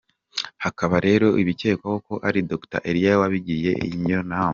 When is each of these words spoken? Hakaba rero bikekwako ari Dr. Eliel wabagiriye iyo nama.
Hakaba 0.63 0.95
rero 1.07 1.27
bikekwako 1.47 2.13
ari 2.27 2.39
Dr. 2.49 2.79
Eliel 2.89 3.19
wabagiriye 3.21 3.71
iyo 3.97 4.19
nama. 4.29 4.49